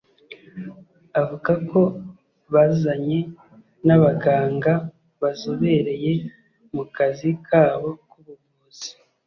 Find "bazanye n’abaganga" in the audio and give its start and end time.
2.53-4.73